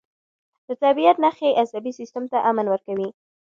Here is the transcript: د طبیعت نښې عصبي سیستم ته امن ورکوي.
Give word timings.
د 0.67 0.69
طبیعت 0.83 1.17
نښې 1.23 1.49
عصبي 1.61 1.91
سیستم 1.99 2.23
ته 2.31 2.37
امن 2.49 2.65
ورکوي. 2.69 3.09